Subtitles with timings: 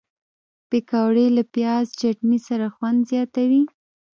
[0.69, 3.63] پکورې له پیاز چټني سره خوند زیاتوي